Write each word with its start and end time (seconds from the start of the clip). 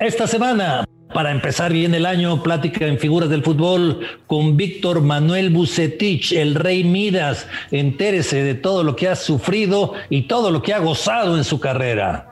Esta 0.00 0.26
semana, 0.26 0.86
para 1.12 1.30
empezar 1.30 1.74
bien 1.74 1.94
el 1.94 2.06
año, 2.06 2.42
plática 2.42 2.86
en 2.86 2.98
figuras 2.98 3.28
del 3.28 3.44
fútbol 3.44 4.00
con 4.26 4.56
Víctor 4.56 5.02
Manuel 5.02 5.50
Bucetich, 5.50 6.32
el 6.32 6.54
rey 6.54 6.84
Midas. 6.84 7.46
Entérese 7.70 8.42
de 8.42 8.54
todo 8.54 8.82
lo 8.82 8.96
que 8.96 9.08
ha 9.08 9.14
sufrido 9.14 9.92
y 10.08 10.22
todo 10.22 10.50
lo 10.50 10.62
que 10.62 10.72
ha 10.72 10.78
gozado 10.78 11.36
en 11.36 11.44
su 11.44 11.60
carrera. 11.60 12.26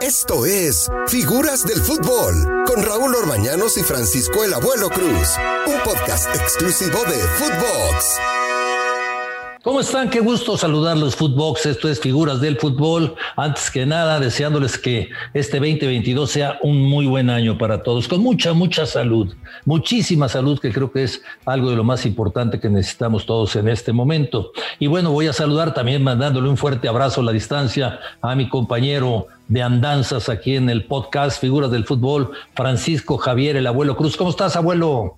Esto 0.00 0.44
es 0.44 0.90
Figuras 1.06 1.64
del 1.64 1.78
Fútbol 1.78 2.64
con 2.66 2.82
Raúl 2.82 3.14
Orbañanos 3.14 3.78
y 3.78 3.84
Francisco 3.84 4.44
el 4.44 4.52
Abuelo 4.52 4.90
Cruz, 4.90 5.36
un 5.68 5.80
podcast 5.84 6.34
exclusivo 6.34 6.98
de 7.04 7.16
Footbox. 7.16 8.20
¿Cómo 9.66 9.80
están? 9.80 10.10
Qué 10.10 10.20
gusto 10.20 10.56
saludarlos, 10.56 11.16
Footbox. 11.16 11.66
Esto 11.66 11.88
es 11.88 11.98
Figuras 11.98 12.40
del 12.40 12.56
Fútbol. 12.56 13.16
Antes 13.34 13.68
que 13.68 13.84
nada, 13.84 14.20
deseándoles 14.20 14.78
que 14.78 15.08
este 15.34 15.58
2022 15.58 16.30
sea 16.30 16.56
un 16.62 16.80
muy 16.82 17.06
buen 17.06 17.30
año 17.30 17.58
para 17.58 17.82
todos, 17.82 18.06
con 18.06 18.20
mucha, 18.20 18.52
mucha 18.52 18.86
salud, 18.86 19.34
muchísima 19.64 20.28
salud, 20.28 20.60
que 20.60 20.70
creo 20.70 20.92
que 20.92 21.02
es 21.02 21.20
algo 21.46 21.68
de 21.68 21.74
lo 21.74 21.82
más 21.82 22.06
importante 22.06 22.60
que 22.60 22.68
necesitamos 22.68 23.26
todos 23.26 23.56
en 23.56 23.66
este 23.66 23.92
momento. 23.92 24.52
Y 24.78 24.86
bueno, 24.86 25.10
voy 25.10 25.26
a 25.26 25.32
saludar 25.32 25.74
también 25.74 26.00
mandándole 26.04 26.48
un 26.48 26.56
fuerte 26.56 26.86
abrazo 26.86 27.20
a 27.20 27.24
la 27.24 27.32
distancia 27.32 27.98
a 28.22 28.36
mi 28.36 28.48
compañero 28.48 29.26
de 29.48 29.64
andanzas 29.64 30.28
aquí 30.28 30.54
en 30.54 30.70
el 30.70 30.84
podcast 30.84 31.40
Figuras 31.40 31.72
del 31.72 31.84
Fútbol, 31.84 32.30
Francisco 32.54 33.18
Javier, 33.18 33.56
el 33.56 33.66
abuelo 33.66 33.96
Cruz. 33.96 34.16
¿Cómo 34.16 34.30
estás, 34.30 34.54
abuelo? 34.54 35.16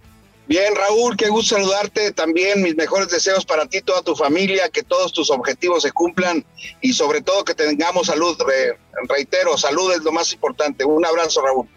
Bien, 0.48 0.74
Raúl, 0.74 1.14
qué 1.14 1.28
gusto 1.28 1.56
saludarte. 1.56 2.10
También 2.12 2.62
mis 2.62 2.74
mejores 2.74 3.10
deseos 3.10 3.44
para 3.44 3.66
ti, 3.66 3.82
toda 3.82 4.00
tu 4.00 4.16
familia, 4.16 4.70
que 4.70 4.82
todos 4.82 5.12
tus 5.12 5.30
objetivos 5.30 5.82
se 5.82 5.92
cumplan 5.92 6.42
y 6.80 6.94
sobre 6.94 7.20
todo 7.20 7.44
que 7.44 7.54
tengamos 7.54 8.06
salud. 8.06 8.34
reitero, 9.08 9.58
salud 9.58 9.92
es 9.92 10.02
lo 10.02 10.10
más 10.10 10.32
importante. 10.32 10.86
Un 10.86 11.04
abrazo, 11.04 11.42
Raúl. 11.42 11.68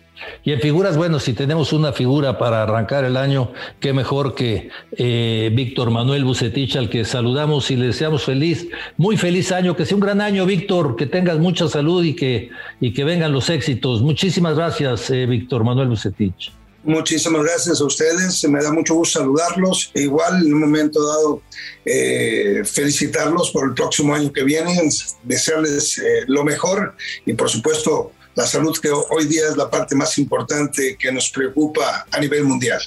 Y 0.44 0.54
en 0.54 0.62
figuras, 0.62 0.96
bueno, 0.96 1.20
si 1.20 1.34
tenemos 1.34 1.74
una 1.74 1.92
figura 1.92 2.38
para 2.38 2.64
arrancar 2.64 3.04
el 3.04 3.18
año, 3.18 3.52
qué 3.82 3.92
mejor 3.92 4.36
que 4.36 4.70
eh, 4.92 5.50
Víctor 5.52 5.90
Manuel 5.92 6.24
Bucetich, 6.24 6.78
al 6.78 6.90
que 6.90 7.04
saludamos 7.04 7.72
y 7.72 7.76
le 7.76 7.88
deseamos 7.88 8.24
feliz, 8.24 8.68
muy 8.98 9.18
feliz 9.18 9.52
año, 9.52 9.76
que 9.76 9.86
sea 9.86 9.96
un 9.96 10.02
gran 10.02 10.22
año, 10.22 10.46
Víctor, 10.46 10.96
que 10.96 11.08
tengas 11.08 11.40
mucha 11.40 11.68
salud 11.68 12.06
y 12.06 12.16
que, 12.16 12.52
y 12.80 12.94
que 12.94 13.04
vengan 13.04 13.34
los 13.34 13.50
éxitos. 13.50 14.02
Muchísimas 14.02 14.56
gracias, 14.56 15.10
eh, 15.10 15.26
Víctor 15.26 15.64
Manuel 15.64 15.90
Bucetich. 15.90 16.61
Muchísimas 16.84 17.44
gracias 17.44 17.80
a 17.80 17.86
ustedes, 17.86 18.44
me 18.50 18.62
da 18.64 18.72
mucho 18.72 18.96
gusto 18.96 19.20
saludarlos. 19.20 19.92
Igual, 19.94 20.46
en 20.46 20.54
un 20.54 20.62
momento 20.62 21.06
dado, 21.06 21.42
eh, 21.86 22.64
felicitarlos 22.66 23.52
por 23.52 23.68
el 23.68 23.76
próximo 23.76 24.16
año 24.16 24.34
que 24.34 24.44
viene, 24.44 24.90
desearles 25.24 26.00
eh, 26.00 26.24
lo 26.28 26.44
mejor 26.44 26.96
y, 27.26 27.34
por 27.34 27.50
supuesto, 27.50 28.14
la 28.34 28.48
salud, 28.48 28.76
que 28.82 28.90
hoy 28.90 29.26
día 29.26 29.44
es 29.50 29.58
la 29.58 29.70
parte 29.70 29.96
más 29.96 30.18
importante 30.18 30.98
que 30.98 31.12
nos 31.12 31.30
preocupa 31.30 32.08
a 32.10 32.20
nivel 32.20 32.46
mundial. 32.46 32.82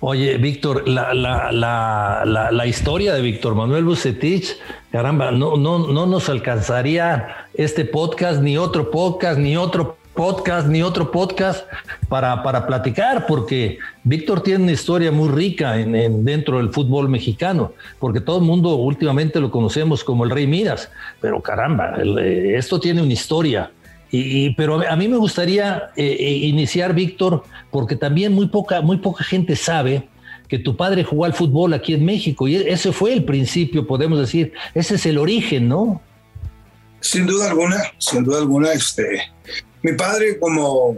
Oye, 0.00 0.36
Víctor, 0.38 0.88
la, 0.88 1.14
la, 1.14 1.52
la, 1.52 2.50
la, 2.50 2.66
historia 2.66 3.14
de 3.14 3.22
Víctor 3.22 3.54
Manuel 3.54 3.84
Bucetich, 3.84 4.56
caramba, 4.90 5.30
no, 5.30 5.56
no, 5.56 5.86
no 5.86 6.06
nos 6.06 6.28
alcanzaría 6.28 7.48
este 7.54 7.84
podcast, 7.84 8.40
ni 8.40 8.56
otro 8.56 8.90
podcast, 8.90 9.38
ni 9.38 9.56
otro 9.56 9.97
podcast 10.18 10.66
ni 10.66 10.82
otro 10.82 11.12
podcast 11.12 11.64
para, 12.08 12.42
para 12.42 12.66
platicar, 12.66 13.24
porque 13.24 13.78
Víctor 14.02 14.42
tiene 14.42 14.64
una 14.64 14.72
historia 14.72 15.12
muy 15.12 15.28
rica 15.28 15.78
en, 15.78 16.24
dentro 16.24 16.56
del 16.56 16.70
fútbol 16.70 17.08
mexicano, 17.08 17.72
porque 18.00 18.20
todo 18.20 18.38
el 18.38 18.44
mundo 18.44 18.74
últimamente 18.74 19.38
lo 19.38 19.52
conocemos 19.52 20.02
como 20.02 20.24
el 20.24 20.30
Rey 20.30 20.48
Miras, 20.48 20.90
pero 21.20 21.40
caramba, 21.40 21.98
eh, 22.02 22.54
esto 22.56 22.80
tiene 22.80 23.00
una 23.00 23.12
historia. 23.12 23.70
Y, 24.10 24.50
pero 24.56 24.82
a 24.90 24.96
mí 24.96 25.06
me 25.06 25.18
gustaría 25.18 25.90
eh, 25.94 26.16
eh, 26.18 26.32
iniciar, 26.48 26.94
Víctor, 26.94 27.44
porque 27.70 27.94
también 27.94 28.32
muy 28.32 28.48
poca, 28.48 28.80
muy 28.80 28.96
poca 28.96 29.22
gente 29.22 29.54
sabe 29.54 30.08
que 30.48 30.58
tu 30.58 30.76
padre 30.76 31.04
jugó 31.04 31.26
al 31.26 31.34
fútbol 31.34 31.74
aquí 31.74 31.94
en 31.94 32.04
México 32.04 32.48
y 32.48 32.56
ese 32.56 32.90
fue 32.90 33.12
el 33.12 33.22
principio, 33.22 33.86
podemos 33.86 34.18
decir, 34.18 34.52
ese 34.74 34.96
es 34.96 35.06
el 35.06 35.16
origen, 35.16 35.68
¿no? 35.68 36.02
Sin 37.00 37.24
duda 37.24 37.50
alguna, 37.50 37.76
sin 37.98 38.24
duda 38.24 38.38
alguna, 38.38 38.72
este, 38.72 39.30
mi 39.82 39.92
padre 39.92 40.38
como 40.38 40.96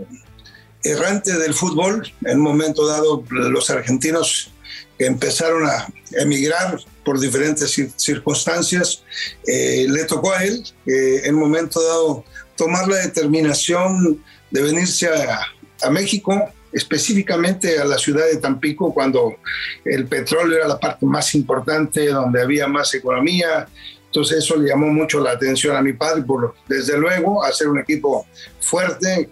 errante 0.82 1.38
del 1.38 1.54
fútbol, 1.54 2.10
en 2.24 2.38
un 2.38 2.44
momento 2.44 2.86
dado 2.86 3.24
los 3.30 3.68
argentinos 3.70 4.50
que 4.98 5.06
empezaron 5.06 5.66
a 5.66 5.86
emigrar 6.12 6.78
por 7.04 7.20
diferentes 7.20 7.78
circunstancias, 7.96 9.02
eh, 9.46 9.86
le 9.88 10.04
tocó 10.04 10.32
a 10.32 10.44
él 10.44 10.62
en 10.86 11.34
un 11.34 11.40
momento 11.40 11.82
dado 11.82 12.24
tomar 12.56 12.86
la 12.88 12.96
determinación 12.96 14.22
de 14.50 14.62
venirse 14.62 15.08
a, 15.08 15.40
a 15.82 15.90
México, 15.90 16.50
específicamente 16.72 17.78
a 17.78 17.84
la 17.84 17.98
ciudad 17.98 18.26
de 18.26 18.36
Tampico, 18.36 18.92
cuando 18.92 19.36
el 19.84 20.06
petróleo 20.06 20.58
era 20.58 20.68
la 20.68 20.78
parte 20.78 21.04
más 21.06 21.34
importante, 21.34 22.08
donde 22.08 22.42
había 22.42 22.66
más 22.68 22.94
economía, 22.94 23.66
entonces 24.10 24.38
eso 24.38 24.56
le 24.56 24.68
llamó 24.68 24.88
mucho 24.88 25.20
la 25.20 25.30
atención 25.30 25.76
a 25.76 25.82
mi 25.82 25.92
padre, 25.92 26.22
por 26.22 26.52
desde 26.66 26.98
luego 26.98 27.44
hacer 27.44 27.68
un 27.68 27.78
equipo 27.78 28.26
fuerte. 28.58 29.30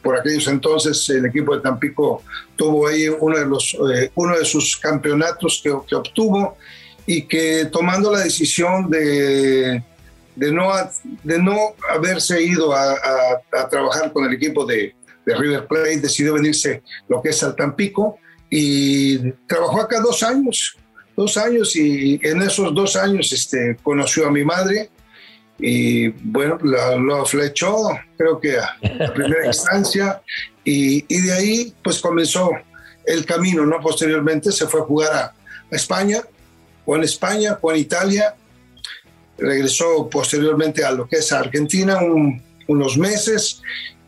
por 0.00 0.16
aquellos 0.16 0.46
entonces 0.46 1.08
el 1.10 1.26
equipo 1.26 1.56
de 1.56 1.60
Tampico 1.60 2.22
tuvo 2.54 2.86
ahí 2.86 3.08
uno 3.08 3.36
de, 3.36 3.46
los, 3.46 3.76
eh, 3.92 4.12
uno 4.14 4.38
de 4.38 4.44
sus 4.44 4.76
campeonatos 4.76 5.60
que, 5.62 5.74
que, 5.88 5.96
obtuvo 5.96 6.56
y 7.04 7.22
que 7.22 7.64
tomando 7.72 8.12
la 8.12 8.20
decisión 8.20 8.88
de, 8.88 9.82
de, 10.36 10.52
no, 10.52 10.70
de 11.24 11.38
no 11.42 11.74
haberse 11.90 12.40
ido 12.40 12.72
a, 12.72 12.92
a, 13.52 13.68
trabajar 13.68 14.12
con 14.12 14.24
el 14.24 14.34
equipo 14.34 14.64
de, 14.64 14.94
de 15.26 15.34
River 15.34 15.66
Plate, 15.66 15.98
decidió 15.98 16.34
venirse 16.34 16.84
lo 17.08 17.20
que 17.20 17.30
es 17.30 17.42
al 17.42 17.56
Tampico 17.56 18.18
y 18.48 19.32
trabajó 19.48 19.80
acá 19.80 19.98
dos 19.98 20.22
años 20.22 20.76
dos 21.16 21.36
años 21.36 21.74
y 21.76 22.20
en 22.22 22.42
esos 22.42 22.74
dos 22.74 22.96
años 22.96 23.32
este, 23.32 23.76
conoció 23.82 24.26
a 24.26 24.30
mi 24.30 24.44
madre 24.44 24.90
y 25.58 26.08
bueno, 26.08 26.58
lo 26.62 27.24
flechó 27.26 27.88
creo 28.16 28.40
que 28.40 28.58
a, 28.58 28.76
primera 29.14 29.46
instancia 29.46 30.22
y, 30.64 31.04
y, 31.08 31.20
de 31.20 31.32
ahí 31.32 31.74
pues 31.82 32.00
comenzó 32.00 32.50
el 33.04 33.24
camino, 33.24 33.66
¿no? 33.66 33.80
Posteriormente 33.80 34.52
se 34.52 34.66
fue 34.66 34.80
a 34.80 34.84
jugar 34.84 35.12
a, 35.12 35.34
España, 35.70 36.20
o 36.84 36.96
en 36.96 37.02
España, 37.02 37.58
o 37.62 37.72
en 37.72 37.78
Italia, 37.78 38.34
regresó 39.38 40.08
posteriormente 40.10 40.84
a 40.84 40.92
lo 40.92 41.08
que 41.08 41.16
es 41.16 41.32
Argentina 41.32 41.98
unos 42.68 42.98
meses 42.98 43.62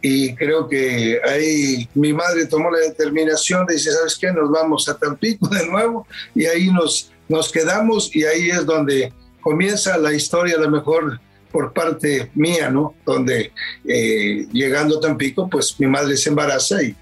y 0.07 0.35
creo 0.35 0.69
que 0.69 1.19
ahí 1.25 1.89
mi 1.95 2.13
madre 2.13 2.45
tomó 2.45 2.71
la 2.71 2.81
determinación 2.81 3.65
de 3.65 3.73
decir, 3.73 3.91
¿sabes 3.91 4.19
qué? 4.19 4.31
Nos 4.33 4.51
vamos 4.51 4.87
a 4.87 4.99
Tampico 4.99 5.49
de 5.49 5.67
nuevo 5.67 6.07
y 6.35 6.45
ahí 6.45 6.71
nos, 6.71 7.11
nos 7.27 7.51
quedamos 7.51 8.15
y 8.15 8.27
ahí 8.27 8.51
es 8.51 8.67
donde 8.67 9.15
comienza 9.41 9.97
la 9.97 10.13
historia 10.13 10.57
a 10.57 10.61
lo 10.61 10.71
mejor 10.71 11.19
por 11.51 11.73
parte 11.73 12.31
mía, 12.35 12.69
¿no? 12.69 12.95
Donde 13.07 13.51
eh, 13.89 14.47
llegando 14.53 14.99
a 14.99 15.01
Tampico, 15.01 15.49
pues 15.49 15.75
mi 15.81 15.87
madre 15.87 16.19
se 16.19 16.29
embaraza 16.29 16.83
y 16.83 16.95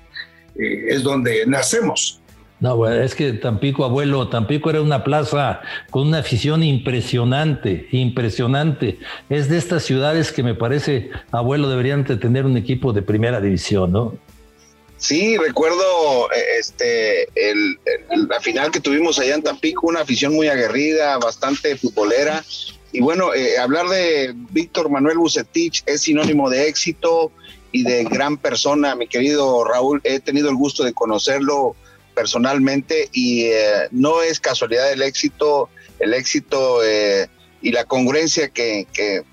eh, 0.54 0.84
es 0.86 1.02
donde 1.02 1.44
nacemos. 1.44 2.21
No, 2.62 2.88
es 2.88 3.16
que 3.16 3.32
Tampico, 3.32 3.84
abuelo, 3.84 4.28
Tampico 4.28 4.70
era 4.70 4.80
una 4.80 5.02
plaza 5.02 5.62
con 5.90 6.06
una 6.06 6.18
afición 6.18 6.62
impresionante, 6.62 7.88
impresionante. 7.90 9.00
Es 9.28 9.48
de 9.48 9.58
estas 9.58 9.82
ciudades 9.82 10.30
que 10.30 10.44
me 10.44 10.54
parece, 10.54 11.10
abuelo, 11.32 11.68
deberían 11.68 12.04
tener 12.04 12.46
un 12.46 12.56
equipo 12.56 12.92
de 12.92 13.02
primera 13.02 13.40
división, 13.40 13.90
¿no? 13.90 14.16
Sí, 14.96 15.36
recuerdo 15.38 16.30
eh, 16.30 16.44
este 16.60 17.26
la 18.28 18.38
final 18.40 18.70
que 18.70 18.78
tuvimos 18.78 19.18
allá 19.18 19.34
en 19.34 19.42
Tampico, 19.42 19.88
una 19.88 20.02
afición 20.02 20.32
muy 20.32 20.46
aguerrida, 20.46 21.18
bastante 21.18 21.76
futbolera. 21.76 22.44
Y 22.92 23.00
bueno, 23.00 23.34
eh, 23.34 23.58
hablar 23.58 23.88
de 23.88 24.36
Víctor 24.52 24.88
Manuel 24.88 25.18
Bucetich 25.18 25.82
es 25.86 26.02
sinónimo 26.02 26.48
de 26.48 26.68
éxito 26.68 27.32
y 27.72 27.82
de 27.82 28.04
gran 28.04 28.36
persona, 28.36 28.94
mi 28.94 29.08
querido 29.08 29.64
Raúl. 29.64 30.00
He 30.04 30.20
tenido 30.20 30.48
el 30.48 30.54
gusto 30.54 30.84
de 30.84 30.92
conocerlo 30.92 31.74
personalmente 32.14 33.08
y 33.12 33.44
eh, 33.44 33.88
no 33.90 34.22
es 34.22 34.40
casualidad 34.40 34.92
el 34.92 35.02
éxito, 35.02 35.68
el 35.98 36.14
éxito 36.14 36.84
eh, 36.84 37.28
y 37.60 37.72
la 37.72 37.84
congruencia 37.84 38.48
que, 38.48 38.86
que, 38.92 39.24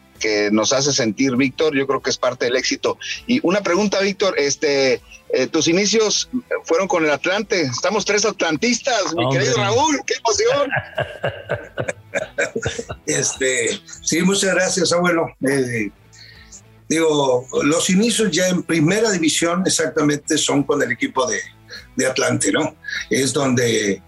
nos 0.52 0.74
hace 0.74 0.92
sentir 0.92 1.38
Víctor, 1.38 1.74
yo 1.78 1.88
creo 1.88 2.02
que 2.02 2.10
es 2.10 2.18
parte 2.18 2.44
del 2.44 2.58
éxito. 2.58 2.98
Y 3.26 3.40
una 3.42 3.62
pregunta, 3.62 4.02
Víctor, 4.02 4.36
este, 4.38 5.02
eh, 5.30 5.48
tus 5.48 5.70
inicios 5.70 6.30
fueron 6.66 6.90
con 6.90 7.06
el 7.06 7.12
Atlante, 7.12 7.62
estamos 7.62 8.04
tres 8.04 8.26
atlantistas, 8.26 9.16
mi 9.16 9.30
querido 9.30 9.56
Raúl, 9.56 10.02
qué 10.06 10.16
emoción. 10.16 10.70
este, 13.06 13.80
sí, 14.04 14.22
muchas 14.22 14.54
gracias, 14.54 14.92
abuelo. 14.92 15.28
digo, 16.90 17.48
los 17.64 17.90
inicios 17.90 18.30
ya 18.30 18.50
en 18.50 18.62
primera 18.64 19.10
división 19.12 19.64
exactamente 19.66 20.38
son 20.38 20.64
con 20.64 20.84
el 20.84 20.92
equipo 20.92 21.26
de, 21.28 21.40
de 21.96 22.06
Atlante, 22.06 22.52
¿no? 22.52 22.76
Es 23.10 23.34
donde 23.34 24.02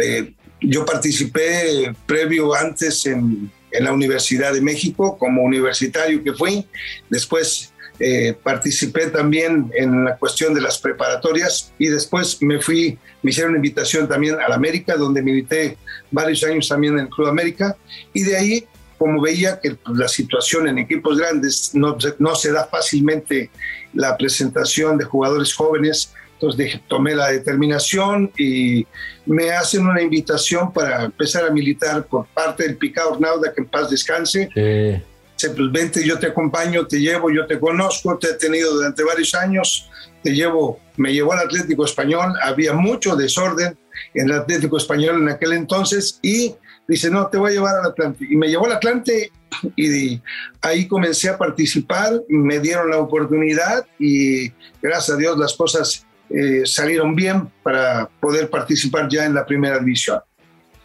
eh, 0.00 0.32
yo 0.60 0.84
participé 0.84 1.92
previo 2.06 2.54
antes 2.54 3.06
en, 3.06 3.50
en, 3.70 3.84
la 3.84 3.92
Universidad 3.92 4.52
de 4.52 4.60
México 4.60 5.16
como 5.18 5.42
universitario 5.42 6.22
que 6.22 6.32
fui, 6.32 6.66
después 7.08 7.72
eh, 8.00 8.36
participé 8.44 9.08
también 9.08 9.72
en 9.74 10.04
la 10.04 10.16
cuestión 10.16 10.54
de 10.54 10.60
las 10.60 10.78
preparatorias 10.78 11.72
y 11.80 11.88
después 11.88 12.40
me 12.40 12.60
fui, 12.60 12.96
me 13.22 13.32
hicieron 13.32 13.56
invitación 13.56 14.06
también 14.06 14.36
a 14.36 14.48
la 14.48 14.54
América, 14.54 14.96
donde 14.96 15.20
milité 15.20 15.76
varios 16.12 16.44
años 16.44 16.68
también 16.68 16.92
en 16.94 17.00
el 17.00 17.08
Club 17.08 17.26
América 17.26 17.76
y 18.14 18.22
de 18.22 18.36
ahí, 18.36 18.64
como 18.98 19.20
veía 19.20 19.58
que 19.60 19.74
pues, 19.74 19.98
la 19.98 20.06
situación 20.06 20.68
en 20.68 20.78
equipos 20.78 21.18
grandes 21.18 21.72
no, 21.74 21.98
no 22.20 22.34
se 22.36 22.52
da 22.52 22.66
fácilmente 22.66 23.50
la 23.94 24.16
presentación 24.16 24.96
de 24.96 25.04
jugadores 25.04 25.52
jóvenes, 25.52 26.14
entonces 26.40 26.64
dije, 26.64 26.82
tomé 26.86 27.16
la 27.16 27.28
determinación 27.28 28.30
y 28.38 28.86
me 29.26 29.50
hacen 29.50 29.86
una 29.86 30.00
invitación 30.00 30.72
para 30.72 31.04
empezar 31.04 31.44
a 31.44 31.50
militar 31.50 32.06
por 32.06 32.26
parte 32.28 32.62
del 32.62 32.76
Picado 32.76 33.18
Nauda, 33.18 33.52
que 33.52 33.62
en 33.62 33.66
paz 33.66 33.90
descanse. 33.90 34.48
Sí 34.54 35.02
simplemente 35.38 36.04
yo 36.04 36.18
te 36.18 36.26
acompaño, 36.26 36.86
te 36.86 36.98
llevo, 36.98 37.30
yo 37.30 37.46
te 37.46 37.58
conozco, 37.58 38.18
te 38.18 38.30
he 38.30 38.34
tenido 38.34 38.74
durante 38.74 39.04
varios 39.04 39.34
años, 39.34 39.88
te 40.22 40.32
llevo, 40.32 40.80
me 40.96 41.12
llevó 41.12 41.32
al 41.32 41.46
Atlético 41.46 41.84
Español, 41.84 42.34
había 42.42 42.72
mucho 42.72 43.14
desorden 43.14 43.78
en 44.14 44.30
el 44.30 44.32
Atlético 44.32 44.76
Español 44.76 45.22
en 45.22 45.28
aquel 45.28 45.52
entonces 45.52 46.18
y 46.22 46.56
dice, 46.88 47.08
no, 47.08 47.28
te 47.28 47.38
voy 47.38 47.50
a 47.50 47.54
llevar 47.54 47.76
al 47.76 47.86
Atlante. 47.86 48.26
Y 48.28 48.36
me 48.36 48.48
llevó 48.48 48.66
al 48.66 48.72
Atlante 48.72 49.30
y 49.76 50.20
ahí 50.60 50.88
comencé 50.88 51.28
a 51.28 51.38
participar, 51.38 52.20
me 52.28 52.58
dieron 52.58 52.90
la 52.90 52.98
oportunidad 52.98 53.86
y 53.98 54.50
gracias 54.82 55.16
a 55.16 55.18
Dios 55.18 55.38
las 55.38 55.54
cosas 55.54 56.04
eh, 56.30 56.62
salieron 56.64 57.14
bien 57.14 57.50
para 57.62 58.08
poder 58.20 58.50
participar 58.50 59.08
ya 59.08 59.24
en 59.24 59.34
la 59.34 59.46
primera 59.46 59.78
división. 59.78 60.20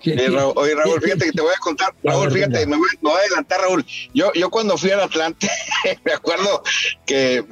Oye, 0.06 0.76
Raúl, 0.76 1.02
fíjate 1.02 1.26
que 1.26 1.32
te 1.32 1.42
voy 1.42 1.54
a 1.56 1.60
contar, 1.60 1.94
Raúl, 2.04 2.30
fíjate, 2.32 2.66
me 2.66 2.76
voy, 2.76 3.14
a 3.14 3.18
adelantar, 3.20 3.62
Raúl. 3.62 3.86
Yo, 4.14 4.34
yo 4.34 4.50
cuando 4.50 4.78
fui 4.78 4.92
al 4.92 5.00
Atlante, 5.00 5.50
me 6.06 6.12
acuerdo 6.12 6.62
que 7.06 7.36
eh, 7.38 7.46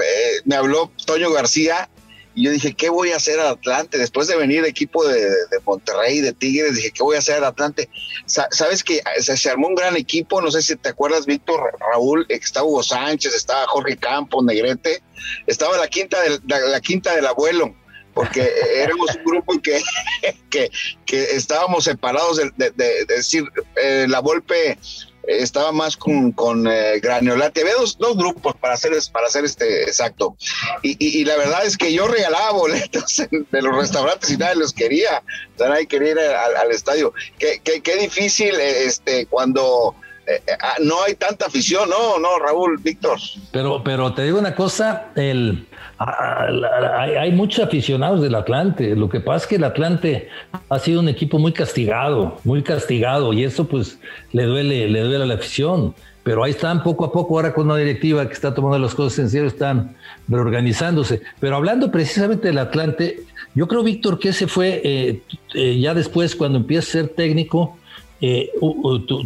me 0.43 0.55
habló 0.55 0.91
Toño 1.05 1.31
García 1.31 1.89
y 2.35 2.45
yo 2.45 2.51
dije, 2.51 2.73
¿qué 2.73 2.89
voy 2.89 3.11
a 3.11 3.17
hacer 3.17 3.39
al 3.39 3.47
Atlante? 3.47 3.97
Después 3.97 4.27
de 4.27 4.35
venir 4.35 4.65
equipo 4.65 5.05
de, 5.05 5.21
de, 5.21 5.59
Monterrey, 5.65 6.21
de 6.21 6.33
Tigres, 6.33 6.75
dije, 6.75 6.91
¿qué 6.91 7.03
voy 7.03 7.15
a 7.15 7.19
hacer 7.19 7.35
al 7.35 7.45
Atlante? 7.45 7.89
Sabes 8.25 8.83
que 8.83 9.01
se, 9.19 9.49
armó 9.49 9.67
un 9.67 9.75
gran 9.75 9.95
equipo, 9.95 10.41
no 10.41 10.51
sé 10.51 10.61
si 10.61 10.75
te 10.75 10.89
acuerdas, 10.89 11.25
Víctor, 11.25 11.77
Raúl, 11.79 12.25
estaba 12.29 12.65
Hugo 12.65 12.83
Sánchez, 12.83 13.33
estaba 13.33 13.65
Jorge 13.67 13.97
Campos, 13.97 14.43
Negrete, 14.43 15.01
estaba 15.47 15.77
la 15.77 15.87
quinta 15.87 16.21
del, 16.21 16.41
la 16.47 16.79
quinta 16.81 17.15
del 17.15 17.27
abuelo 17.27 17.75
porque 18.13 18.49
éramos 18.75 19.15
un 19.15 19.23
grupo 19.23 19.61
que, 19.61 19.81
que, 20.49 20.69
que 21.05 21.23
estábamos 21.35 21.85
separados 21.85 22.41
de, 22.57 22.71
decir, 23.07 23.43
eh, 23.81 24.05
la 24.07 24.19
golpe 24.19 24.77
estaba 25.23 25.71
más 25.71 25.95
con, 25.95 26.31
con 26.31 26.67
eh. 26.67 27.01
Había 27.03 27.73
dos, 27.77 27.97
dos, 27.97 28.17
grupos 28.17 28.55
para 28.55 28.73
hacer, 28.73 28.93
para 29.11 29.27
hacer 29.27 29.45
este 29.45 29.83
exacto. 29.83 30.35
Y, 30.81 30.97
y, 30.99 31.23
la 31.25 31.37
verdad 31.37 31.65
es 31.65 31.77
que 31.77 31.93
yo 31.93 32.07
regalaba 32.07 32.51
boletos 32.51 33.21
de 33.29 33.61
los 33.61 33.75
restaurantes 33.75 34.31
y 34.31 34.37
nadie 34.37 34.55
los 34.55 34.73
quería. 34.73 35.23
nadie 35.59 35.87
quería 35.87 36.11
ir 36.11 36.19
al, 36.19 36.71
estadio. 36.71 37.13
Qué, 37.37 37.61
qué, 37.63 37.81
qué, 37.81 37.97
difícil 37.97 38.55
este, 38.59 39.27
cuando 39.27 39.95
eh, 40.27 40.41
ah, 40.61 40.75
no 40.79 41.03
hay 41.03 41.15
tanta 41.15 41.45
afición, 41.47 41.89
no, 41.89 42.19
no, 42.19 42.39
Raúl, 42.39 42.77
Víctor. 42.77 43.19
Pero, 43.51 43.83
pero 43.83 44.13
te 44.13 44.23
digo 44.23 44.39
una 44.39 44.55
cosa, 44.55 45.11
el 45.15 45.67
hay, 46.03 47.31
muchos 47.31 47.65
aficionados 47.65 48.21
del 48.21 48.35
Atlante. 48.35 48.95
Lo 48.95 49.09
que 49.09 49.19
pasa 49.19 49.43
es 49.43 49.47
que 49.47 49.55
el 49.55 49.63
Atlante 49.63 50.29
ha 50.69 50.79
sido 50.79 50.99
un 50.99 51.09
equipo 51.09 51.37
muy 51.37 51.51
castigado, 51.51 52.39
muy 52.43 52.63
castigado, 52.63 53.33
y 53.33 53.43
eso 53.43 53.67
pues 53.67 53.99
le 54.31 54.43
duele, 54.43 54.87
le 54.89 55.01
duele 55.01 55.23
a 55.23 55.27
la 55.27 55.35
afición. 55.35 55.93
Pero 56.23 56.43
ahí 56.43 56.51
están 56.51 56.83
poco 56.83 57.05
a 57.05 57.11
poco, 57.11 57.35
ahora 57.35 57.53
con 57.53 57.65
una 57.65 57.77
directiva 57.77 58.27
que 58.27 58.33
está 58.33 58.53
tomando 58.53 58.77
las 58.77 58.93
cosas 58.93 59.19
en 59.19 59.29
serio, 59.29 59.47
están 59.47 59.95
reorganizándose. 60.27 61.21
Pero 61.39 61.55
hablando 61.55 61.91
precisamente 61.91 62.47
del 62.47 62.59
Atlante, 62.59 63.21
yo 63.55 63.67
creo, 63.67 63.83
Víctor, 63.83 64.19
que 64.19 64.29
ese 64.29 64.47
fue 64.47 64.81
eh, 64.83 65.21
eh, 65.55 65.79
ya 65.79 65.93
después, 65.93 66.35
cuando 66.35 66.59
empieza 66.59 66.87
a 66.87 66.91
ser 67.03 67.07
técnico, 67.09 67.77
eh, 68.21 68.51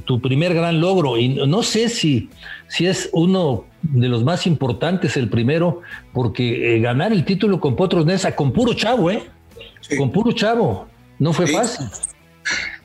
tu, 0.06 0.22
primer 0.22 0.54
gran 0.54 0.80
logro. 0.80 1.18
Y 1.18 1.30
no 1.30 1.64
sé 1.64 1.90
si, 1.90 2.30
si 2.70 2.88
es 2.88 3.10
uno 3.12 3.66
de 3.94 4.08
los 4.08 4.24
más 4.24 4.48
importantes, 4.48 5.18
el 5.18 5.30
primero, 5.30 5.82
porque 6.14 6.76
eh, 6.76 6.80
ganar 6.80 7.12
el 7.12 7.26
título 7.26 7.60
con 7.60 7.76
Potros 7.76 8.06
Nesa, 8.06 8.36
con 8.36 8.52
puro 8.52 8.74
chavo, 8.74 9.12
¿eh? 9.12 9.30
Con 9.98 10.12
puro 10.12 10.32
chavo, 10.32 10.88
no 11.20 11.34
fue 11.34 11.48
fácil. 11.48 11.88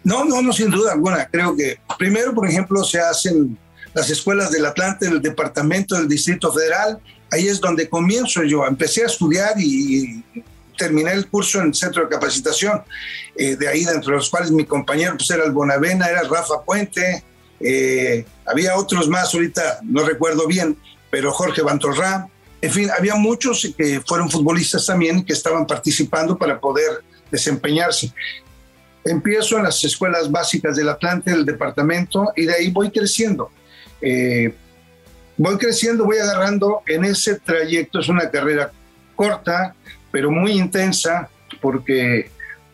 No, 0.05 0.25
no, 0.25 0.43
no, 0.43 0.53
sin 0.53 0.71
duda 0.71 0.93
alguna. 0.93 1.27
Creo 1.27 1.57
que 1.57 1.79
primero, 1.99 2.35
por 2.35 2.49
ejemplo, 2.49 2.83
se 2.85 3.01
hacen 3.01 3.59
las 3.95 4.09
escuelas 4.11 4.51
del 4.51 4.67
Atlante, 4.67 5.07
del 5.07 5.21
departamento 5.21 5.95
del 5.95 6.09
Distrito 6.09 6.53
Federal. 6.53 6.99
Ahí 7.31 7.49
es 7.49 7.61
donde 7.61 7.89
comienzo 7.89 8.43
yo. 8.43 8.67
Empecé 8.67 9.03
a 9.03 9.07
estudiar 9.07 9.55
y 9.59 10.23
terminé 10.77 11.13
el 11.13 11.29
curso 11.29 11.61
en 11.61 11.69
el 11.69 11.75
centro 11.75 12.05
de 12.05 12.09
capacitación, 12.09 12.83
eh, 13.37 13.55
de 13.55 13.69
ahí 13.69 13.85
dentro 13.85 14.13
de 14.13 14.17
los 14.17 14.31
cuales 14.31 14.51
mi 14.51 14.65
compañero 14.65 15.15
pues 15.17 15.31
era 15.31 15.45
el 15.45 15.53
Bonavena, 15.53 16.07
era 16.07 16.23
Rafa 16.23 16.63
Puente, 16.65 17.23
eh, 17.61 18.25
había 18.47 18.77
otros 18.77 19.09
más, 19.09 19.35
ahorita 19.35 19.81
no 19.83 20.03
recuerdo 20.05 20.47
bien, 20.47 20.77
pero 21.11 21.33
Jorge 21.33 21.63
Bantorrá, 21.63 22.29
en 22.63 22.71
fin, 22.71 22.91
había 22.97 23.15
muchos 23.15 23.73
que 23.77 24.01
fueron 24.07 24.31
futbolistas 24.31 24.87
también 24.87 25.25
que 25.25 25.33
estaban 25.33 25.67
participando 25.67 26.37
para 26.37 26.59
poder 26.61 27.03
desempeñarse. 27.31 28.13
Empiezo 29.05 29.57
en 29.57 29.65
las 29.65 29.83
escuelas 29.83 30.31
básicas 30.31 30.77
del 30.77 30.89
Atlante, 30.89 31.31
del 31.31 31.47
departamento, 31.47 32.33
y 32.37 32.47
de 32.47 32.55
ahí 32.55 32.71
voy 32.71 32.91
creciendo. 32.91 33.51
Eh, 34.03 34.55
voy 35.37 35.57
creciendo, 35.57 36.05
voy 36.05 36.19
agarrando 36.19 36.83
en 36.87 37.05
ese 37.05 37.39
trayecto, 37.41 38.01
es 38.01 38.09
una 38.09 38.31
carrera 38.31 38.73
corta, 39.17 39.75
pero 40.11 40.31
muy 40.31 40.53
intensa, 40.53 41.31
porque 41.63 42.31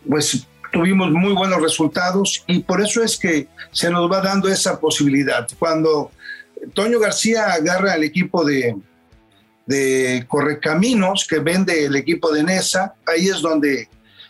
pues 0.09 0.47
tuvimos 0.73 1.11
muy 1.11 1.33
buenos 1.33 1.61
resultados 1.61 2.45
y 2.47 2.61
por 2.61 2.81
eso 2.81 3.03
es 3.03 3.17
que 3.17 3.49
se 3.73 3.91
nos 3.91 4.11
va 4.11 4.21
dando 4.21 4.49
esa 4.49 4.81
posibilidad. 4.81 5.47
Cuando 5.59 6.11
Toño 6.75 6.99
García 6.99 7.53
agarra 7.53 7.93
al 7.93 8.05
equipo 8.05 8.45
de, 8.45 8.77
de 9.67 10.25
Correcaminos, 10.29 11.27
que 11.29 11.39
vende 11.39 11.85
el 11.85 11.97
equipo 11.97 12.33
de 12.33 12.43
Nesa, 12.43 12.95
ahí 13.07 13.29
es 13.29 13.41
donde 13.41 13.89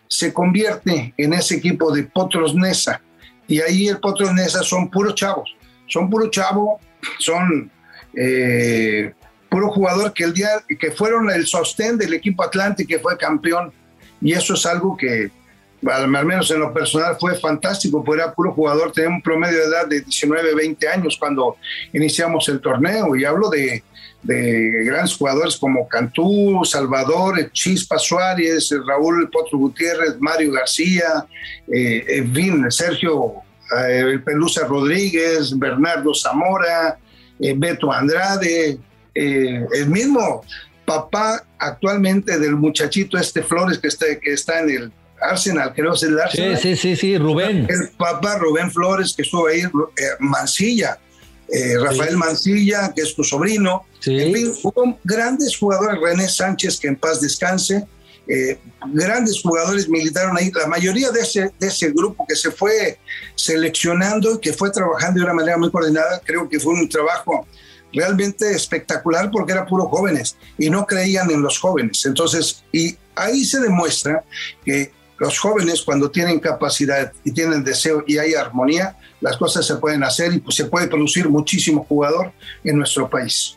se 0.09 0.33
convierte 0.33 1.15
en 1.17 1.35
ese 1.35 1.56
equipo 1.56 1.93
de 1.93 2.05
Potros 2.05 2.55
Nesa. 2.55 3.00
Y 3.49 3.61
ahí 3.61 3.88
el 3.88 3.99
Potros 3.99 4.33
Nesa 4.33 4.62
son 4.62 4.91
puros 4.91 5.15
chavos, 5.15 5.55
son 5.87 6.11
puros 6.11 6.31
chavos, 6.31 6.81
son 7.19 7.71
eh, 8.15 9.12
puro 9.49 9.71
jugador 9.71 10.12
que 10.12 10.25
el 10.25 10.33
día 10.33 10.49
que 10.79 10.91
fueron 10.91 11.31
el 11.31 11.47
sostén 11.47 11.99
del 11.99 12.15
equipo 12.15 12.43
Atlante 12.43 12.87
que 12.87 12.99
fue 12.99 13.17
campeón 13.17 13.73
y 14.21 14.33
eso 14.33 14.55
es 14.55 14.66
algo 14.66 14.97
que 14.97 15.31
al 15.90 16.09
menos 16.09 16.50
en 16.50 16.61
lo 16.61 16.73
personal 16.73 17.16
fue 17.18 17.38
fantástico, 17.38 18.02
porque 18.02 18.23
era 18.23 18.33
puro 18.33 18.52
jugador, 18.52 18.92
tenía 18.92 19.11
un 19.11 19.23
promedio 19.23 19.59
de 19.59 19.64
edad 19.64 19.87
de 19.87 20.00
19, 20.00 20.54
20 20.54 20.88
años 20.88 21.16
cuando 21.18 21.56
iniciamos 21.92 22.49
el 22.49 22.61
torneo 22.61 23.14
y 23.14 23.25
hablo 23.25 23.50
de, 23.50 23.83
de 24.23 24.85
grandes 24.85 25.16
jugadores 25.16 25.56
como 25.56 25.87
Cantú, 25.88 26.62
Salvador, 26.64 27.50
Chispa 27.52 27.99
Suárez, 27.99 28.71
Raúl 28.87 29.28
Potro 29.30 29.59
Gutiérrez, 29.59 30.16
Mario 30.18 30.52
García, 30.52 31.26
eh, 31.73 32.04
en 32.09 32.71
Sergio 32.71 33.42
eh, 33.76 34.00
el 34.00 34.23
Pelusa 34.23 34.66
Rodríguez, 34.66 35.59
Bernardo 35.59 36.14
Zamora, 36.14 36.99
eh, 37.40 37.54
Beto 37.56 37.92
Andrade, 37.92 38.78
eh, 39.14 39.66
el 39.73 39.88
mismo 39.88 40.45
papá 40.85 41.42
actualmente 41.59 42.38
del 42.38 42.54
muchachito 42.54 43.18
este 43.18 43.42
Flores 43.42 43.78
que 43.78 43.88
está, 43.88 44.06
que 44.21 44.33
está 44.33 44.61
en 44.61 44.71
el 44.71 44.92
Arsenal, 45.20 45.73
creo 45.75 45.92
que 45.92 45.96
es 45.96 46.02
el 46.04 46.18
Arsenal. 46.18 46.58
Sí, 46.58 46.76
sí, 46.76 46.96
sí, 46.96 47.18
Rubén. 47.18 47.66
El 47.68 47.90
papá 47.96 48.38
Rubén 48.38 48.70
Flores 48.70 49.14
que 49.14 49.23
estuvo 49.23 49.46
ahí, 49.46 49.61
eh, 49.61 49.70
Mancilla, 50.18 50.99
eh, 51.49 51.78
Rafael 51.78 52.16
Mancilla, 52.16 52.92
que 52.94 53.02
es 53.02 53.14
tu 53.14 53.25
sobrino. 53.25 53.87
En 54.04 54.35
fin, 54.35 54.52
hubo 54.62 54.99
grandes 55.04 55.56
jugadores, 55.56 56.00
René 56.00 56.28
Sánchez, 56.28 56.78
que 56.78 56.88
en 56.88 56.96
paz 56.96 57.20
descanse. 57.20 57.87
grandes 58.92 59.40
jugadores 59.40 59.88
militaron 59.88 60.37
ahí, 60.37 60.50
la 60.52 60.66
mayoría 60.66 61.12
de 61.12 61.20
ese, 61.20 61.52
de 61.61 61.68
ese 61.68 61.90
grupo 61.92 62.26
que 62.28 62.35
se 62.35 62.50
fue 62.50 62.99
seleccionando 63.37 64.35
y 64.35 64.40
que 64.40 64.52
fue 64.52 64.70
trabajando 64.70 65.20
de 65.20 65.25
una 65.26 65.35
manera 65.35 65.56
muy 65.56 65.70
coordinada, 65.70 66.20
creo 66.25 66.49
que 66.49 66.58
fue 66.58 66.75
un 66.75 66.88
trabajo 66.88 67.46
realmente 67.92 68.50
espectacular 68.50 69.30
porque 69.30 69.52
eran 69.52 69.66
puros 69.66 69.88
jóvenes 69.88 70.37
y 70.58 70.70
no 70.70 70.87
creían 70.87 71.30
en 71.30 71.42
los 71.42 71.58
jóvenes. 71.58 72.04
Entonces, 72.04 72.64
y 72.73 72.96
ahí 73.14 73.44
se 73.44 73.61
demuestra 73.61 74.25
que 74.64 74.92
los 75.18 75.38
jóvenes 75.38 75.82
cuando 75.82 76.11
tienen 76.11 76.40
capacidad 76.40 77.12
y 77.25 77.32
tienen 77.32 77.64
deseo 77.64 78.04
y 78.06 78.18
hay 78.18 78.35
armonía, 78.35 78.96
las 79.20 79.37
cosas 79.37 79.66
se 79.66 79.76
pueden 79.76 80.04
hacer 80.04 80.35
y 80.35 80.38
pues, 80.38 80.56
se 80.56 80.66
puede 80.66 80.88
producir 80.88 81.28
muchísimo 81.28 81.85
jugador 81.88 82.32
en 82.64 82.76
nuestro 82.76 83.08
país. 83.08 83.56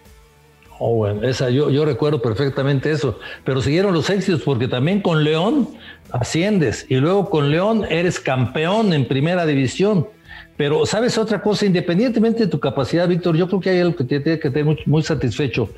Oh, 0.82 0.96
bueno, 0.96 1.28
esa, 1.28 1.50
yo, 1.50 1.84
recuerdo 1.84 2.22
perfectamente 2.22 2.90
eso, 2.90 3.20
pero 3.44 3.62
siguieron 3.62 3.94
los 3.94 4.10
éxitos 4.10 4.42
porque 4.44 4.70
también 4.70 5.02
con 5.02 5.26
León 5.26 5.70
asciendes 6.12 6.86
y 6.88 6.96
luego 6.96 7.30
con 7.30 7.52
León 7.52 7.86
eres 7.90 8.20
campeón 8.20 8.94
en 8.94 9.06
primera 9.06 9.46
división 9.46 10.08
pero, 10.60 10.86
¿sabes 10.86 11.18
otra 11.18 11.42
cosa? 11.42 11.66
Independientemente 11.66 12.44
de 12.44 12.48
tu 12.48 12.60
capacidad, 12.60 13.08
Víctor, 13.08 13.38
yo 13.38 13.48
creo 13.48 13.62
que 13.62 13.70
hay 13.70 13.80
algo 13.80 13.96
que 13.96 14.04
te 14.04 14.20
tiene 14.20 14.40
que 14.40 14.50
tener 14.50 14.78
muy, 14.86 15.02
satisfecho. 15.02 15.70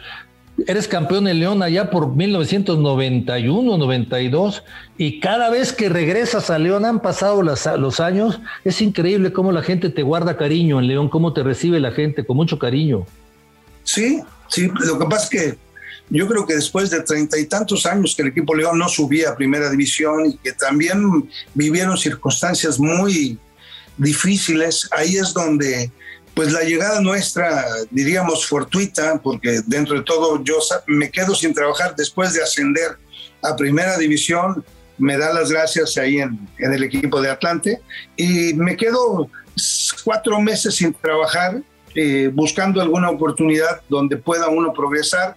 Eres 0.68 0.88
campeón 0.88 1.28
en 1.28 1.40
León 1.40 1.64
allá 1.64 1.90
por 1.90 2.16
1991, 2.16 3.78
92, 3.78 4.64
y 4.98 5.20
cada 5.20 5.50
vez 5.50 5.74
que 5.74 5.90
regresas 5.90 6.50
a 6.50 6.60
León 6.60 6.86
han 6.86 7.02
pasado 7.02 7.42
los 7.42 8.00
años, 8.00 8.40
es 8.64 8.82
increíble 8.82 9.34
cómo 9.34 9.52
la 9.52 9.64
gente 9.64 9.90
te 9.90 10.04
guarda 10.04 10.38
cariño 10.38 10.80
en 10.80 10.88
León, 10.88 11.10
cómo 11.10 11.34
te 11.34 11.44
recibe 11.44 11.80
la 11.80 11.92
gente 11.92 12.26
con 12.26 12.38
mucho 12.38 12.60
cariño. 12.60 13.06
Sí, 13.84 14.22
sí, 14.48 14.70
lo 14.86 15.00
que 15.00 15.06
pasa 15.06 15.24
es 15.24 15.30
que 15.30 15.58
yo 16.10 16.28
creo 16.28 16.46
que 16.46 16.56
después 16.56 16.90
de 16.90 17.02
treinta 17.02 17.40
y 17.40 17.46
tantos 17.46 17.86
años 17.86 18.14
que 18.16 18.22
el 18.22 18.28
equipo 18.30 18.54
León 18.54 18.78
no 18.78 18.90
subía 18.90 19.30
a 19.30 19.36
primera 19.36 19.70
división 19.70 20.26
y 20.26 20.38
que 20.38 20.52
también 20.52 21.30
vivieron 21.54 21.98
circunstancias 21.98 22.78
muy 22.78 23.40
difíciles, 23.98 24.90
ahí 24.92 25.16
es 25.16 25.34
donde 25.34 25.92
pues 26.34 26.52
la 26.52 26.62
llegada 26.62 27.02
nuestra, 27.02 27.66
diríamos, 27.90 28.48
fortuita, 28.48 29.20
porque 29.22 29.62
dentro 29.66 29.96
de 29.96 30.04
todo 30.04 30.44
yo 30.44 30.60
me 30.88 31.10
quedo 31.10 31.36
sin 31.36 31.54
trabajar 31.54 31.96
después 31.96 32.34
de 32.34 32.42
ascender 32.42 32.98
a 33.44 33.56
primera 33.56 33.98
división, 33.98 34.64
me 34.98 35.18
da 35.18 35.34
las 35.34 35.52
gracias 35.52 35.98
ahí 35.98 36.20
en, 36.20 36.48
en 36.60 36.74
el 36.74 36.84
equipo 36.84 37.22
de 37.22 37.30
Atlante, 37.30 37.82
y 38.16 38.54
me 38.54 38.78
quedo 38.78 39.30
cuatro 40.04 40.40
meses 40.40 40.76
sin 40.76 40.94
trabajar, 40.94 41.62
eh, 41.96 42.30
buscando 42.34 42.82
alguna 42.82 43.10
oportunidad 43.10 43.82
donde 43.90 44.18
pueda 44.18 44.48
uno 44.48 44.74
progresar. 44.74 45.36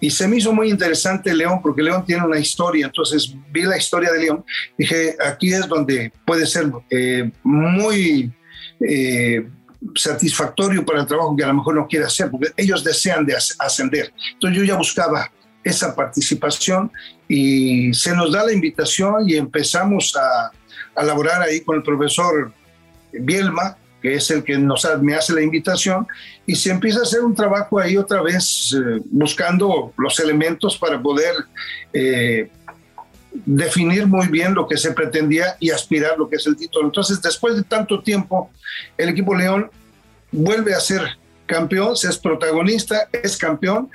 Y 0.00 0.10
se 0.10 0.28
me 0.28 0.36
hizo 0.36 0.52
muy 0.52 0.70
interesante 0.70 1.34
León, 1.34 1.60
porque 1.60 1.82
León 1.82 2.04
tiene 2.06 2.24
una 2.24 2.38
historia. 2.38 2.86
Entonces 2.86 3.34
vi 3.50 3.62
la 3.62 3.76
historia 3.76 4.12
de 4.12 4.20
León. 4.20 4.44
Dije, 4.76 5.16
aquí 5.24 5.52
es 5.52 5.66
donde 5.66 6.12
puede 6.24 6.46
ser 6.46 6.70
eh, 6.90 7.32
muy 7.42 8.32
eh, 8.88 9.48
satisfactorio 9.94 10.84
para 10.84 11.00
el 11.00 11.06
trabajo 11.06 11.36
que 11.36 11.44
a 11.44 11.48
lo 11.48 11.54
mejor 11.54 11.74
no 11.74 11.86
quiere 11.86 12.06
hacer, 12.06 12.30
porque 12.30 12.52
ellos 12.56 12.82
desean 12.82 13.24
de 13.24 13.34
ascender. 13.58 14.12
Entonces 14.34 14.58
yo 14.58 14.64
ya 14.64 14.76
buscaba 14.76 15.30
esa 15.62 15.94
participación 15.94 16.90
y 17.26 17.92
se 17.92 18.14
nos 18.14 18.32
da 18.32 18.44
la 18.44 18.52
invitación 18.52 19.28
y 19.28 19.36
empezamos 19.36 20.16
a, 20.16 20.50
a 20.94 21.04
laborar 21.04 21.42
ahí 21.42 21.60
con 21.60 21.76
el 21.76 21.82
profesor 21.82 22.52
Bielma, 23.12 23.76
que 24.02 24.14
es 24.14 24.30
el 24.30 24.44
que 24.44 24.56
nos, 24.58 24.86
me 25.00 25.14
hace 25.14 25.32
la 25.32 25.42
invitación, 25.42 26.06
y 26.46 26.54
se 26.54 26.70
empieza 26.70 27.00
a 27.00 27.02
hacer 27.02 27.20
un 27.20 27.34
trabajo 27.34 27.78
ahí 27.78 27.96
otra 27.96 28.22
vez 28.22 28.74
eh, 28.76 29.00
buscando 29.10 29.92
los 29.96 30.18
elementos 30.20 30.78
para 30.78 31.00
poder 31.00 31.34
eh, 31.92 32.50
definir 33.48 34.06
muy 34.06 34.28
bien 34.28 34.54
lo 34.54 34.68
que 34.68 34.76
se 34.76 34.92
pretendía 34.92 35.56
y 35.58 35.70
aspirar 35.70 36.18
lo 36.18 36.28
que 36.28 36.36
es 36.36 36.46
el 36.46 36.54
título. 36.54 36.86
Entonces, 36.86 37.22
después 37.22 37.56
de 37.56 37.62
tanto 37.62 38.02
tiempo, 38.02 38.50
el 38.98 39.08
equipo 39.08 39.34
León 39.34 39.70
vuelve 40.30 40.74
a 40.74 40.80
ser 40.80 41.00
campeón, 41.46 41.96
se 41.96 42.10
es 42.10 42.18
protagonista, 42.18 43.08
es 43.10 43.38
campeón, 43.38 43.88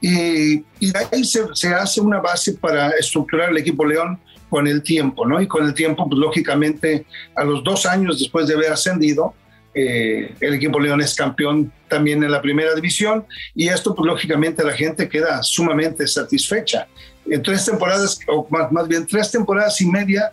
y, 0.00 0.58
y 0.78 0.92
ahí 1.12 1.24
se, 1.24 1.68
hace 1.74 2.00
una 2.00 2.20
base 2.20 2.52
para 2.52 2.90
estructurar 2.90 3.50
el 3.50 3.56
equipo 3.56 3.84
León 3.84 4.20
con 4.48 4.68
el 4.68 4.80
tiempo, 4.80 5.26
¿no? 5.26 5.40
Y 5.40 5.48
con 5.48 5.66
el 5.66 5.74
tiempo, 5.74 6.08
pues 6.08 6.18
lógicamente, 6.20 7.04
a 7.34 7.42
los 7.42 7.64
dos 7.64 7.86
años 7.86 8.20
después 8.20 8.46
de 8.46 8.54
haber 8.54 8.70
ascendido, 8.72 9.34
eh, 9.74 10.34
el 10.40 10.54
equipo 10.54 10.78
León 10.78 11.00
es 11.00 11.16
campeón 11.16 11.72
también 11.88 12.22
en 12.22 12.30
la 12.30 12.42
primera 12.42 12.74
división 12.74 13.24
y 13.54 13.68
esto 13.68 13.94
pues 13.94 14.04
lógicamente 14.04 14.64
la 14.64 14.72
gente 14.72 15.08
queda 15.08 15.42
sumamente 15.42 16.06
satisfecha. 16.06 16.88
En 17.30 17.42
tres 17.42 17.64
temporadas, 17.64 18.18
o 18.28 18.46
más, 18.50 18.70
más 18.70 18.86
bien 18.88 19.06
tres 19.06 19.30
temporadas 19.30 19.80
y 19.80 19.86
media, 19.86 20.32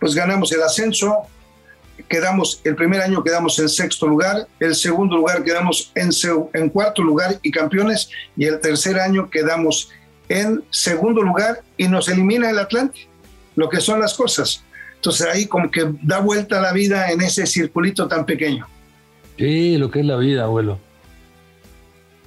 pues 0.00 0.14
ganamos 0.14 0.52
el 0.52 0.62
ascenso, 0.62 1.22
quedamos, 2.08 2.60
el 2.64 2.74
primer 2.74 3.00
año 3.00 3.22
quedamos 3.22 3.58
en 3.58 3.68
sexto 3.68 4.06
lugar, 4.06 4.46
el 4.60 4.74
segundo 4.74 5.16
lugar 5.16 5.42
quedamos 5.44 5.92
en, 5.94 6.10
en 6.54 6.68
cuarto 6.70 7.02
lugar 7.02 7.38
y 7.42 7.50
campeones, 7.50 8.10
y 8.36 8.44
el 8.44 8.60
tercer 8.60 8.98
año 8.98 9.30
quedamos 9.30 9.90
en 10.28 10.62
segundo 10.70 11.22
lugar 11.22 11.62
y 11.76 11.88
nos 11.88 12.08
elimina 12.08 12.50
el 12.50 12.58
Atlante, 12.58 13.08
lo 13.56 13.68
que 13.68 13.80
son 13.80 14.00
las 14.00 14.14
cosas. 14.14 14.62
Entonces 14.96 15.26
ahí 15.26 15.46
como 15.46 15.70
que 15.70 15.88
da 16.02 16.18
vuelta 16.18 16.60
la 16.60 16.72
vida 16.72 17.10
en 17.10 17.20
ese 17.22 17.46
circulito 17.46 18.08
tan 18.08 18.26
pequeño. 18.26 18.66
Sí, 19.36 19.78
lo 19.78 19.90
que 19.90 20.00
es 20.00 20.06
la 20.06 20.16
vida, 20.16 20.44
abuelo. 20.44 20.80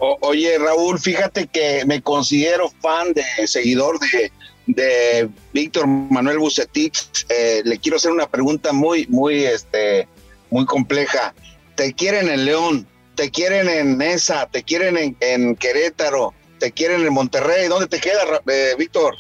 Oye, 0.01 0.57
Raúl, 0.57 0.99
fíjate 0.99 1.47
que 1.47 1.83
me 1.85 2.01
considero 2.01 2.71
fan 2.81 3.13
de 3.13 3.23
seguidor 3.47 3.99
de, 3.99 4.31
de 4.67 5.29
Víctor 5.53 5.87
Manuel 5.87 6.39
Bucetich. 6.39 7.25
Eh, 7.29 7.61
le 7.63 7.77
quiero 7.77 7.97
hacer 7.97 8.11
una 8.11 8.27
pregunta 8.27 8.73
muy, 8.73 9.05
muy, 9.07 9.43
este, 9.43 10.07
muy 10.49 10.65
compleja. 10.65 11.33
¿Te 11.75 11.93
quieren 11.93 12.29
en 12.29 12.45
León? 12.45 12.87
¿Te 13.15 13.29
quieren 13.29 13.69
en 13.69 13.97
Nesa? 13.97 14.47
¿Te 14.51 14.63
quieren 14.63 15.15
en, 15.19 15.55
Querétaro? 15.55 16.33
¿Te 16.59 16.71
quieren 16.71 17.05
en 17.05 17.13
Monterrey? 17.13 17.67
¿Dónde 17.67 17.87
te 17.87 17.99
queda, 17.99 18.21
eh, 18.47 18.75
Víctor? 18.77 19.15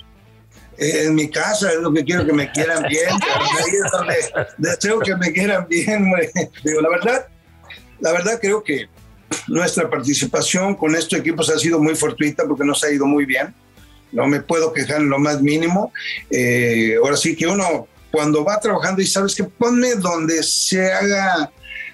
en 0.77 1.13
mi 1.13 1.29
casa 1.29 1.69
es 1.69 1.77
lo 1.77 1.93
que 1.93 2.03
quiero 2.03 2.25
que 2.25 2.33
me 2.33 2.51
quieran 2.51 2.83
bien, 2.89 3.09
deseo 4.57 4.99
que 4.99 5.15
me 5.15 5.31
quieran 5.31 5.67
bien. 5.67 6.11
Digo, 6.63 6.81
la 6.81 6.89
verdad, 6.89 7.27
la 7.99 8.11
verdad 8.11 8.39
creo 8.41 8.63
que 8.63 8.89
nuestra 9.47 9.89
participación 9.89 10.75
con 10.75 10.95
estos 10.95 11.19
equipos 11.19 11.49
ha 11.49 11.57
sido 11.57 11.79
muy 11.79 11.95
fortuita 11.95 12.43
porque 12.47 12.63
nos 12.63 12.83
ha 12.83 12.91
ido 12.91 13.05
muy 13.05 13.25
bien. 13.25 13.53
No 14.11 14.27
me 14.27 14.41
puedo 14.41 14.73
quejar 14.73 15.01
en 15.01 15.09
lo 15.09 15.19
más 15.19 15.41
mínimo. 15.41 15.93
Eh, 16.29 16.95
ahora 17.01 17.15
sí 17.15 17.35
que 17.35 17.47
uno 17.47 17.87
cuando 18.11 18.43
va 18.43 18.59
trabajando 18.59 19.01
y 19.01 19.07
sabes 19.07 19.35
que 19.35 19.45
ponme 19.45 19.95
donde 19.95 20.43
se 20.43 20.91
haga 20.91 21.51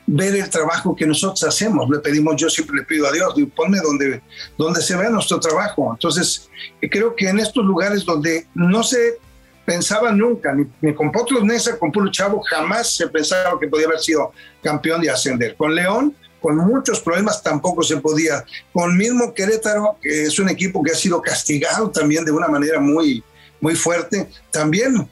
ver 0.07 0.35
el 0.35 0.49
trabajo 0.49 0.95
que 0.95 1.05
nosotros 1.05 1.43
hacemos. 1.43 1.89
Le 1.89 1.99
pedimos, 1.99 2.35
yo 2.37 2.49
siempre 2.49 2.77
le 2.77 2.83
pido 2.83 3.07
a 3.07 3.11
Dios, 3.11 3.35
ponme 3.55 3.79
donde, 3.79 4.21
donde 4.57 4.81
se 4.81 4.95
vea 4.95 5.09
nuestro 5.09 5.39
trabajo. 5.39 5.91
Entonces, 5.91 6.49
creo 6.89 7.15
que 7.15 7.29
en 7.29 7.39
estos 7.39 7.63
lugares 7.63 8.03
donde 8.03 8.47
no 8.55 8.83
se 8.83 9.19
pensaba 9.65 10.11
nunca, 10.11 10.55
ni, 10.81 10.93
con 10.93 11.11
Potros 11.11 11.43
Nesa, 11.43 11.77
con 11.77 11.91
Puro 11.91 12.09
Chavo, 12.09 12.41
jamás 12.41 12.95
se 12.95 13.07
pensaba 13.09 13.59
que 13.59 13.67
podía 13.67 13.87
haber 13.87 13.99
sido 13.99 14.31
campeón 14.63 15.01
de 15.01 15.09
ascender. 15.09 15.55
Con 15.57 15.75
León, 15.75 16.15
con 16.41 16.57
muchos 16.57 16.99
problemas, 17.01 17.41
tampoco 17.41 17.83
se 17.83 17.97
podía. 17.97 18.43
Con 18.71 18.97
mismo 18.97 19.33
Querétaro, 19.33 19.97
que 20.01 20.23
es 20.23 20.39
un 20.39 20.49
equipo 20.49 20.83
que 20.83 20.91
ha 20.91 20.95
sido 20.95 21.21
castigado 21.21 21.89
también 21.89 22.25
de 22.25 22.31
una 22.31 22.47
manera 22.47 22.79
muy, 22.79 23.23
muy 23.59 23.75
fuerte, 23.75 24.29
también 24.51 25.09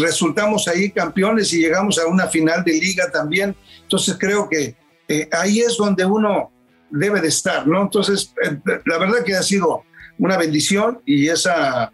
resultamos 0.00 0.68
ahí 0.68 0.90
campeones 0.90 1.52
y 1.52 1.60
llegamos 1.60 1.98
a 1.98 2.06
una 2.06 2.26
final 2.26 2.64
de 2.64 2.72
liga 2.72 3.10
también. 3.10 3.54
Entonces 3.82 4.16
creo 4.18 4.48
que 4.48 4.76
eh, 5.08 5.28
ahí 5.32 5.60
es 5.60 5.76
donde 5.76 6.04
uno 6.04 6.50
debe 6.90 7.20
de 7.20 7.28
estar, 7.28 7.66
¿no? 7.66 7.82
Entonces, 7.82 8.32
eh, 8.42 8.58
la 8.84 8.98
verdad 8.98 9.24
que 9.24 9.34
ha 9.34 9.42
sido 9.42 9.82
una 10.18 10.36
bendición 10.36 11.00
y 11.04 11.28
esa, 11.28 11.92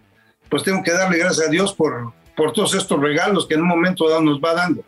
pues 0.49 0.63
tengo 0.63 0.83
que 0.83 0.93
darle 0.93 1.19
gracias 1.19 1.47
a 1.47 1.51
Dios 1.51 1.73
por, 1.73 2.13
por 2.37 2.53
todos 2.53 2.75
estos 2.75 3.01
regalos 3.01 3.47
que 3.47 3.55
en 3.55 3.63
un 3.63 3.69
momento 3.69 4.09
dado 4.09 4.21
nos 4.21 4.41
va 4.41 4.55
dando. 4.55 4.85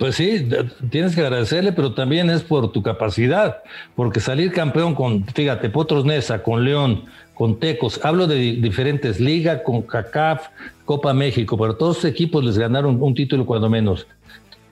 Pues 0.00 0.16
sí, 0.16 0.48
tienes 0.88 1.14
que 1.14 1.20
agradecerle, 1.20 1.72
pero 1.72 1.92
también 1.92 2.30
es 2.30 2.40
por 2.40 2.72
tu 2.72 2.82
capacidad, 2.82 3.58
porque 3.94 4.18
salir 4.18 4.50
campeón 4.50 4.94
con, 4.94 5.26
fíjate, 5.26 5.68
Potros 5.68 6.06
Nesa, 6.06 6.42
con 6.42 6.64
León, 6.64 7.04
con 7.34 7.60
Tecos, 7.60 8.00
hablo 8.02 8.26
de 8.26 8.36
diferentes 8.36 9.20
ligas, 9.20 9.60
con 9.62 9.82
CACAF, 9.82 10.46
Copa 10.86 11.12
México, 11.12 11.58
pero 11.58 11.76
todos 11.76 11.96
los 11.96 12.04
equipos 12.06 12.42
les 12.42 12.56
ganaron 12.56 12.96
un 13.02 13.14
título 13.14 13.44
cuando 13.44 13.68
menos. 13.68 14.06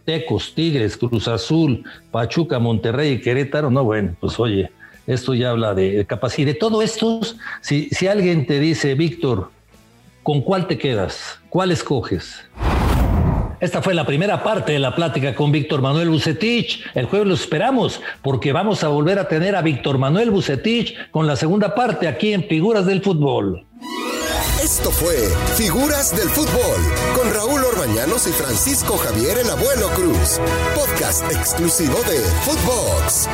Tecos, 0.06 0.54
Tigres, 0.54 0.96
Cruz 0.96 1.28
Azul, 1.28 1.84
Pachuca, 2.10 2.58
Monterrey 2.58 3.12
y 3.12 3.20
Querétaro, 3.20 3.70
no, 3.70 3.84
bueno, 3.84 4.16
pues 4.20 4.40
oye, 4.40 4.70
esto 5.06 5.34
ya 5.34 5.50
habla 5.50 5.74
de 5.74 6.06
capacidad. 6.06 6.46
De 6.46 6.54
todo 6.54 6.80
esto, 6.80 7.20
si, 7.60 7.90
si 7.90 8.06
alguien 8.06 8.46
te 8.46 8.60
dice, 8.60 8.94
Víctor, 8.94 9.50
¿con 10.22 10.40
cuál 10.40 10.66
te 10.66 10.78
quedas? 10.78 11.38
¿Cuál 11.50 11.70
escoges? 11.70 12.48
Esta 13.60 13.82
fue 13.82 13.94
la 13.94 14.06
primera 14.06 14.44
parte 14.44 14.72
de 14.72 14.78
la 14.78 14.94
plática 14.94 15.34
con 15.34 15.50
Víctor 15.50 15.82
Manuel 15.82 16.10
Bucetich. 16.10 16.84
El 16.94 17.06
jueves 17.06 17.26
lo 17.26 17.34
esperamos 17.34 18.00
porque 18.22 18.52
vamos 18.52 18.84
a 18.84 18.88
volver 18.88 19.18
a 19.18 19.26
tener 19.26 19.56
a 19.56 19.62
Víctor 19.62 19.98
Manuel 19.98 20.30
Bucetich 20.30 21.10
con 21.10 21.26
la 21.26 21.34
segunda 21.34 21.74
parte 21.74 22.06
aquí 22.06 22.32
en 22.32 22.44
Figuras 22.44 22.86
del 22.86 23.02
Fútbol. 23.02 23.66
Esto 24.62 24.90
fue 24.90 25.16
Figuras 25.56 26.16
del 26.16 26.28
Fútbol 26.28 26.80
con 27.16 27.32
Raúl 27.32 27.64
Orbañanos 27.64 28.26
y 28.26 28.32
Francisco 28.32 28.96
Javier 28.96 29.38
el 29.38 29.50
Abuelo 29.50 29.88
Cruz. 29.94 30.40
Podcast 30.74 31.24
exclusivo 31.32 31.96
de 32.04 32.18
Footbox. 32.44 33.28